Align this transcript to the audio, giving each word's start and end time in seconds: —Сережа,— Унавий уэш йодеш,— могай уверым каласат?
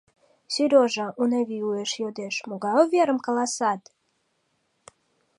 —Сережа,— 0.53 1.07
Унавий 1.21 1.65
уэш 1.67 1.91
йодеш,— 2.01 2.35
могай 2.49 2.75
уверым 2.83 3.19
каласат? 3.25 3.81